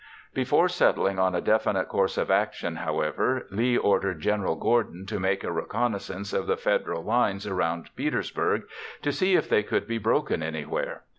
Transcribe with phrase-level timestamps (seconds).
[0.33, 5.43] Before settling on a definite course of action, however, Lee ordered General Gordon to make
[5.43, 8.63] a reconnaissance of the Federal lines around Petersburg
[9.03, 11.03] to see if they could be broken anywhere.